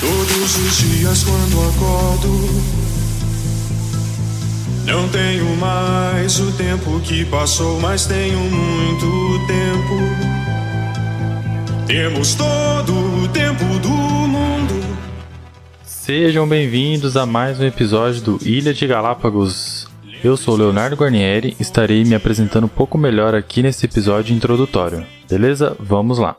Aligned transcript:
Todos 0.00 0.56
os 0.58 0.78
dias 0.78 1.24
quando 1.24 1.68
acordo, 1.68 2.28
não 4.86 5.08
tenho 5.08 5.56
mais 5.56 6.38
o 6.38 6.52
tempo 6.52 7.00
que 7.00 7.24
passou, 7.24 7.80
mas 7.80 8.06
tenho 8.06 8.38
muito 8.38 9.46
tempo. 9.46 10.32
Temos 11.86 12.34
todo 12.34 12.92
o 12.92 13.28
tempo 13.28 13.64
do 13.80 13.88
mundo. 13.88 14.80
Sejam 15.82 16.48
bem-vindos 16.48 17.16
a 17.16 17.26
mais 17.26 17.58
um 17.58 17.64
episódio 17.64 18.22
do 18.22 18.38
Ilha 18.42 18.72
de 18.72 18.86
Galápagos. 18.86 19.88
Eu 20.22 20.36
sou 20.36 20.54
Leonardo 20.54 20.94
Guarnieri 20.94 21.56
e 21.58 21.62
estarei 21.62 22.04
me 22.04 22.14
apresentando 22.14 22.64
um 22.64 22.68
pouco 22.68 22.96
melhor 22.96 23.34
aqui 23.34 23.62
nesse 23.62 23.84
episódio 23.86 24.32
introdutório. 24.32 25.04
Beleza? 25.28 25.76
Vamos 25.80 26.18
lá. 26.18 26.36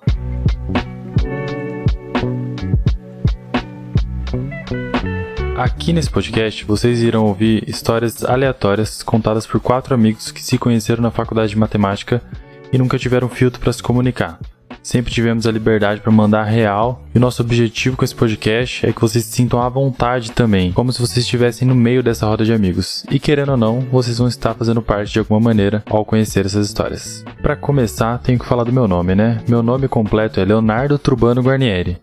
Aqui 5.55 5.93
nesse 5.93 6.09
podcast 6.09 6.65
vocês 6.65 7.03
irão 7.03 7.25
ouvir 7.25 7.63
histórias 7.69 8.25
aleatórias 8.25 9.03
contadas 9.03 9.45
por 9.45 9.59
quatro 9.61 9.93
amigos 9.93 10.31
que 10.31 10.41
se 10.41 10.57
conheceram 10.57 11.03
na 11.03 11.11
faculdade 11.11 11.51
de 11.51 11.57
matemática 11.59 12.23
e 12.71 12.77
nunca 12.77 12.97
tiveram 12.97 13.29
filtro 13.29 13.59
para 13.61 13.71
se 13.71 13.83
comunicar. 13.83 14.39
Sempre 14.81 15.13
tivemos 15.13 15.45
a 15.45 15.51
liberdade 15.51 16.01
para 16.01 16.11
mandar 16.11 16.43
real 16.43 17.03
e 17.13 17.19
o 17.19 17.21
nosso 17.21 17.43
objetivo 17.43 17.95
com 17.95 18.03
esse 18.03 18.15
podcast 18.15 18.83
é 18.83 18.91
que 18.91 18.99
vocês 18.99 19.23
se 19.25 19.31
sintam 19.31 19.61
à 19.61 19.69
vontade 19.69 20.31
também, 20.31 20.73
como 20.73 20.91
se 20.91 20.99
vocês 20.99 21.19
estivessem 21.19 21.67
no 21.67 21.75
meio 21.75 22.01
dessa 22.01 22.25
roda 22.25 22.43
de 22.43 22.51
amigos. 22.51 23.05
E 23.11 23.19
querendo 23.19 23.49
ou 23.49 23.57
não, 23.57 23.81
vocês 23.81 24.17
vão 24.17 24.27
estar 24.27 24.55
fazendo 24.55 24.81
parte 24.81 25.13
de 25.13 25.19
alguma 25.19 25.39
maneira 25.39 25.83
ao 25.87 26.03
conhecer 26.03 26.47
essas 26.47 26.65
histórias. 26.65 27.23
Para 27.43 27.55
começar, 27.55 28.17
tenho 28.17 28.39
que 28.39 28.45
falar 28.45 28.63
do 28.63 28.73
meu 28.73 28.87
nome, 28.87 29.13
né? 29.13 29.39
Meu 29.47 29.61
nome 29.61 29.87
completo 29.87 30.39
é 30.39 30.45
Leonardo 30.45 30.97
Trubano 30.97 31.43
Guarnieri. 31.43 32.01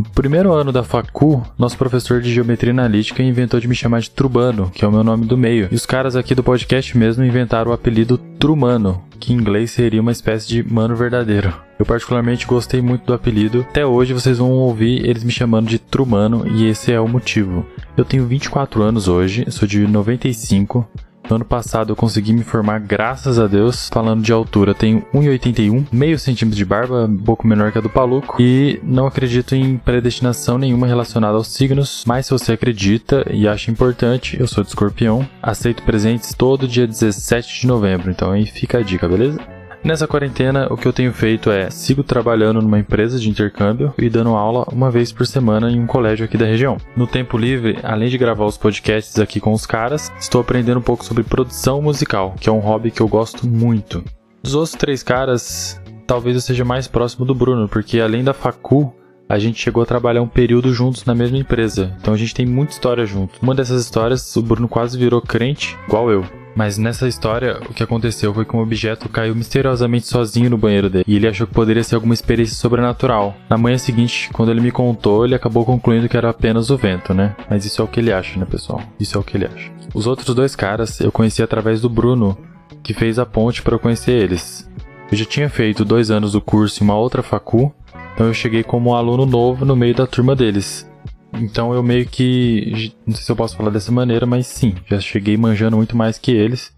No 0.00 0.10
primeiro 0.14 0.54
ano 0.54 0.72
da 0.72 0.82
facu, 0.82 1.42
nosso 1.58 1.76
professor 1.76 2.22
de 2.22 2.32
geometria 2.32 2.72
analítica 2.72 3.22
inventou 3.22 3.60
de 3.60 3.68
me 3.68 3.74
chamar 3.74 4.00
de 4.00 4.10
Trubano, 4.10 4.70
que 4.70 4.82
é 4.82 4.88
o 4.88 4.90
meu 4.90 5.04
nome 5.04 5.26
do 5.26 5.36
meio. 5.36 5.68
E 5.70 5.74
os 5.74 5.84
caras 5.84 6.16
aqui 6.16 6.34
do 6.34 6.42
podcast 6.42 6.96
mesmo 6.96 7.22
inventaram 7.22 7.70
o 7.70 7.74
apelido 7.74 8.16
Trumano, 8.16 9.02
que 9.18 9.34
em 9.34 9.36
inglês 9.36 9.72
seria 9.72 10.00
uma 10.00 10.10
espécie 10.10 10.48
de 10.48 10.62
mano 10.62 10.96
verdadeiro. 10.96 11.52
Eu 11.78 11.84
particularmente 11.84 12.46
gostei 12.46 12.80
muito 12.80 13.04
do 13.04 13.12
apelido. 13.12 13.60
Até 13.68 13.84
hoje 13.84 14.14
vocês 14.14 14.38
vão 14.38 14.52
ouvir 14.52 15.06
eles 15.06 15.22
me 15.22 15.30
chamando 15.30 15.68
de 15.68 15.78
Trumano 15.78 16.48
e 16.48 16.66
esse 16.66 16.90
é 16.90 16.98
o 16.98 17.06
motivo. 17.06 17.66
Eu 17.94 18.04
tenho 18.04 18.26
24 18.26 18.82
anos 18.82 19.06
hoje, 19.06 19.44
sou 19.50 19.68
de 19.68 19.86
95 19.86 20.88
no 21.30 21.36
ano 21.36 21.44
passado 21.44 21.92
eu 21.92 21.96
consegui 21.96 22.32
me 22.32 22.42
formar, 22.42 22.80
graças 22.80 23.38
a 23.38 23.46
Deus. 23.46 23.88
Falando 23.88 24.22
de 24.22 24.32
altura, 24.32 24.74
tenho 24.74 25.04
1,81, 25.14 25.86
meio 25.92 26.18
centímetro 26.18 26.56
de 26.56 26.64
barba, 26.64 27.04
um 27.04 27.16
pouco 27.16 27.46
menor 27.46 27.72
que 27.72 27.78
a 27.78 27.80
do 27.80 27.88
Paluco. 27.88 28.36
E 28.40 28.80
não 28.82 29.06
acredito 29.06 29.54
em 29.54 29.76
predestinação 29.78 30.58
nenhuma 30.58 30.86
relacionada 30.86 31.36
aos 31.36 31.48
signos, 31.48 32.04
mas 32.06 32.26
se 32.26 32.32
você 32.32 32.52
acredita 32.52 33.24
e 33.30 33.46
acha 33.46 33.70
importante, 33.70 34.38
eu 34.38 34.46
sou 34.46 34.64
de 34.64 34.70
escorpião. 34.70 35.26
Aceito 35.42 35.82
presentes 35.82 36.34
todo 36.34 36.68
dia 36.68 36.86
17 36.86 37.60
de 37.60 37.66
novembro, 37.66 38.10
então 38.10 38.32
aí 38.32 38.46
fica 38.46 38.78
a 38.78 38.82
dica, 38.82 39.08
beleza? 39.08 39.59
Nessa 39.82 40.06
quarentena, 40.06 40.68
o 40.70 40.76
que 40.76 40.86
eu 40.86 40.92
tenho 40.92 41.12
feito 41.12 41.50
é 41.50 41.70
sigo 41.70 42.04
trabalhando 42.04 42.60
numa 42.60 42.78
empresa 42.78 43.18
de 43.18 43.30
intercâmbio 43.30 43.94
e 43.96 44.10
dando 44.10 44.36
aula 44.36 44.66
uma 44.70 44.90
vez 44.90 45.10
por 45.10 45.26
semana 45.26 45.70
em 45.70 45.80
um 45.80 45.86
colégio 45.86 46.26
aqui 46.26 46.36
da 46.36 46.44
região. 46.44 46.76
No 46.94 47.06
tempo 47.06 47.38
livre, 47.38 47.78
além 47.82 48.10
de 48.10 48.18
gravar 48.18 48.44
os 48.44 48.58
podcasts 48.58 49.18
aqui 49.18 49.40
com 49.40 49.52
os 49.52 49.64
caras, 49.64 50.12
estou 50.20 50.42
aprendendo 50.42 50.78
um 50.78 50.82
pouco 50.82 51.04
sobre 51.04 51.24
produção 51.24 51.80
musical, 51.80 52.34
que 52.38 52.48
é 52.48 52.52
um 52.52 52.58
hobby 52.58 52.90
que 52.90 53.00
eu 53.00 53.08
gosto 53.08 53.46
muito. 53.46 54.04
Dos 54.42 54.54
outros 54.54 54.74
três 54.74 55.02
caras, 55.02 55.80
talvez 56.06 56.34
eu 56.34 56.42
seja 56.42 56.64
mais 56.64 56.86
próximo 56.86 57.24
do 57.24 57.34
Bruno, 57.34 57.66
porque 57.66 58.00
além 58.00 58.22
da 58.22 58.34
facu, 58.34 58.94
a 59.26 59.38
gente 59.38 59.62
chegou 59.62 59.82
a 59.82 59.86
trabalhar 59.86 60.20
um 60.20 60.28
período 60.28 60.74
juntos 60.74 61.06
na 61.06 61.14
mesma 61.14 61.38
empresa. 61.38 61.96
Então 62.00 62.12
a 62.12 62.16
gente 62.18 62.34
tem 62.34 62.44
muita 62.44 62.74
história 62.74 63.06
junto. 63.06 63.38
Uma 63.40 63.54
dessas 63.54 63.82
histórias, 63.82 64.36
o 64.36 64.42
Bruno 64.42 64.68
quase 64.68 64.98
virou 64.98 65.22
crente, 65.22 65.78
igual 65.86 66.10
eu. 66.10 66.39
Mas 66.54 66.76
nessa 66.78 67.06
história, 67.06 67.60
o 67.68 67.74
que 67.74 67.82
aconteceu 67.82 68.34
foi 68.34 68.44
que 68.44 68.54
um 68.54 68.60
objeto 68.60 69.08
caiu 69.08 69.34
misteriosamente 69.34 70.06
sozinho 70.06 70.50
no 70.50 70.58
banheiro 70.58 70.90
dele, 70.90 71.04
e 71.06 71.16
ele 71.16 71.28
achou 71.28 71.46
que 71.46 71.54
poderia 71.54 71.82
ser 71.82 71.94
alguma 71.94 72.14
experiência 72.14 72.56
sobrenatural. 72.56 73.34
Na 73.48 73.56
manhã 73.56 73.78
seguinte, 73.78 74.30
quando 74.32 74.50
ele 74.50 74.60
me 74.60 74.70
contou, 74.70 75.24
ele 75.24 75.34
acabou 75.34 75.64
concluindo 75.64 76.08
que 76.08 76.16
era 76.16 76.30
apenas 76.30 76.70
o 76.70 76.76
vento, 76.76 77.14
né? 77.14 77.34
Mas 77.48 77.64
isso 77.64 77.80
é 77.80 77.84
o 77.84 77.88
que 77.88 78.00
ele 78.00 78.12
acha, 78.12 78.38
né, 78.38 78.44
pessoal? 78.44 78.82
Isso 78.98 79.16
é 79.16 79.20
o 79.20 79.24
que 79.24 79.36
ele 79.36 79.46
acha. 79.46 79.70
Os 79.94 80.06
outros 80.06 80.34
dois 80.34 80.54
caras 80.54 81.00
eu 81.00 81.10
conheci 81.10 81.42
através 81.42 81.80
do 81.80 81.88
Bruno, 81.88 82.36
que 82.82 82.94
fez 82.94 83.18
a 83.18 83.26
ponte 83.26 83.62
para 83.62 83.74
eu 83.74 83.78
conhecer 83.78 84.12
eles. 84.12 84.68
Eu 85.10 85.16
já 85.16 85.24
tinha 85.24 85.48
feito 85.48 85.84
dois 85.84 86.10
anos 86.10 86.32
do 86.32 86.40
curso 86.40 86.82
em 86.82 86.86
uma 86.86 86.96
outra 86.96 87.22
facu, 87.22 87.72
então 88.14 88.26
eu 88.26 88.34
cheguei 88.34 88.62
como 88.62 88.90
um 88.90 88.94
aluno 88.94 89.26
novo 89.26 89.64
no 89.64 89.74
meio 89.74 89.94
da 89.94 90.06
turma 90.06 90.36
deles. 90.36 90.88
Então 91.34 91.72
eu 91.72 91.82
meio 91.82 92.06
que. 92.06 92.92
Não 93.06 93.14
sei 93.14 93.24
se 93.24 93.32
eu 93.32 93.36
posso 93.36 93.56
falar 93.56 93.70
dessa 93.70 93.92
maneira, 93.92 94.26
mas 94.26 94.46
sim, 94.46 94.74
já 94.86 95.00
cheguei 95.00 95.36
manjando 95.36 95.76
muito 95.76 95.96
mais 95.96 96.18
que 96.18 96.30
eles. 96.32 96.72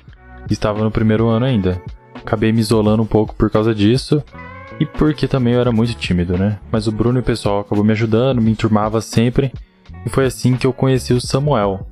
Estava 0.51 0.83
no 0.83 0.91
primeiro 0.91 1.29
ano 1.29 1.47
ainda. 1.47 1.81
Acabei 2.15 2.53
me 2.53 2.61
isolando 2.61 3.03
um 3.03 3.07
pouco 3.07 3.35
por 3.35 3.51
causa 3.51 3.75
disso. 3.75 4.23
E 4.81 4.87
porque 4.87 5.29
também 5.29 5.55
eu 5.55 5.61
era 5.61 5.71
muito 5.71 5.95
tímido, 5.95 6.37
né? 6.37 6.59
Mas 6.71 6.87
o 6.87 6.93
Bruno 6.93 7.19
e 7.19 7.21
o 7.21 7.25
pessoal 7.25 7.61
acabou 7.61 7.85
me 7.85 7.93
ajudando, 7.93 8.41
me 8.41 8.51
enturmava 8.51 9.01
sempre. 9.01 9.53
E 10.05 10.09
foi 10.09 10.27
assim 10.27 10.57
que 10.57 10.67
eu 10.67 10.73
conheci 10.73 11.13
o 11.13 11.21
Samuel. 11.21 11.87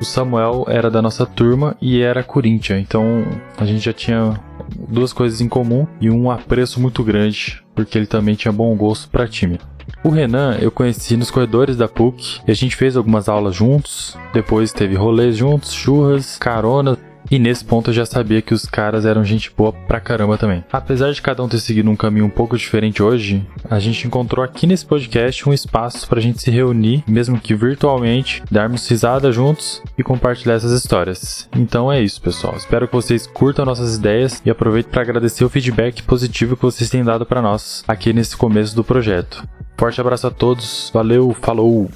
O 0.00 0.04
Samuel 0.04 0.64
era 0.68 0.90
da 0.90 1.02
nossa 1.02 1.26
turma 1.26 1.76
e 1.80 2.00
era 2.00 2.22
Corinthians, 2.22 2.80
então 2.80 3.22
a 3.58 3.66
gente 3.66 3.84
já 3.84 3.92
tinha 3.92 4.40
duas 4.88 5.12
coisas 5.12 5.40
em 5.40 5.48
comum 5.48 5.86
e 6.00 6.08
um 6.10 6.30
apreço 6.30 6.80
muito 6.80 7.04
grande, 7.04 7.62
porque 7.74 7.98
ele 7.98 8.06
também 8.06 8.34
tinha 8.34 8.50
bom 8.50 8.74
gosto 8.76 9.10
para 9.10 9.28
time. 9.28 9.58
O 10.02 10.08
Renan 10.08 10.56
eu 10.60 10.70
conheci 10.70 11.16
nos 11.16 11.30
corredores 11.30 11.76
da 11.76 11.88
PUC 11.88 12.40
e 12.46 12.50
a 12.50 12.54
gente 12.54 12.76
fez 12.76 12.96
algumas 12.96 13.28
aulas 13.28 13.54
juntos. 13.54 14.16
Depois 14.32 14.72
teve 14.72 14.94
rolês 14.94 15.36
juntos, 15.36 15.72
churras, 15.72 16.38
carona. 16.38 16.98
E 17.30 17.38
nesse 17.38 17.64
ponto 17.64 17.90
eu 17.90 17.94
já 17.94 18.04
sabia 18.04 18.42
que 18.42 18.52
os 18.52 18.64
caras 18.64 19.06
eram 19.06 19.24
gente 19.24 19.52
boa 19.56 19.72
pra 19.72 20.00
caramba 20.00 20.36
também. 20.36 20.64
Apesar 20.72 21.12
de 21.12 21.22
cada 21.22 21.42
um 21.42 21.48
ter 21.48 21.60
seguido 21.60 21.88
um 21.88 21.94
caminho 21.94 22.24
um 22.24 22.30
pouco 22.30 22.56
diferente 22.56 23.02
hoje, 23.02 23.46
a 23.70 23.78
gente 23.78 24.04
encontrou 24.06 24.44
aqui 24.44 24.66
nesse 24.66 24.84
podcast 24.84 25.48
um 25.48 25.52
espaço 25.52 26.08
pra 26.08 26.20
gente 26.20 26.42
se 26.42 26.50
reunir, 26.50 27.04
mesmo 27.06 27.38
que 27.38 27.54
virtualmente, 27.54 28.42
darmos 28.50 28.88
risada 28.88 29.30
juntos 29.30 29.80
e 29.96 30.02
compartilhar 30.02 30.54
essas 30.54 30.72
histórias. 30.72 31.48
Então 31.54 31.92
é 31.92 32.02
isso, 32.02 32.20
pessoal. 32.20 32.56
Espero 32.56 32.88
que 32.88 32.94
vocês 32.94 33.28
curtam 33.28 33.64
nossas 33.64 33.96
ideias 33.96 34.42
e 34.44 34.50
aproveito 34.50 34.88
para 34.88 35.02
agradecer 35.02 35.44
o 35.44 35.48
feedback 35.48 36.02
positivo 36.02 36.56
que 36.56 36.62
vocês 36.62 36.90
têm 36.90 37.04
dado 37.04 37.24
para 37.24 37.40
nós 37.40 37.84
aqui 37.86 38.12
nesse 38.12 38.36
começo 38.36 38.74
do 38.74 38.82
projeto. 38.82 39.46
Forte 39.80 39.98
abraço 39.98 40.26
a 40.26 40.30
todos, 40.30 40.90
valeu, 40.92 41.34
falou! 41.40 41.88